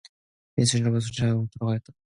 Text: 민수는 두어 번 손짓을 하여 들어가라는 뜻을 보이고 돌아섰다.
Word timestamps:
민수는 0.55 0.85
두어 0.85 0.91
번 0.93 0.99
손짓을 0.99 1.23
하여 1.25 1.29
들어가라는 1.29 1.47
뜻을 1.51 1.59
보이고 1.59 1.69
돌아섰다. 1.69 1.93